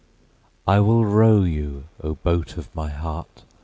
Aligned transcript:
I 0.67 0.79
will 0.79 1.05
row 1.05 1.43
you, 1.43 1.83
O 2.03 2.15
boat 2.15 2.57
of 2.57 2.73
my 2.73 2.89
heart! 2.89 3.43